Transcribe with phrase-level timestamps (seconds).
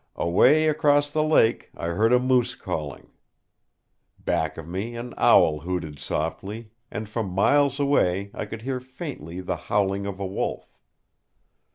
[0.15, 3.11] Away across the lake I heard a moose calling.
[4.17, 9.41] Back of me an owl hooted softly, and from miles away I could hear faintly
[9.41, 10.79] the howling of a wolf.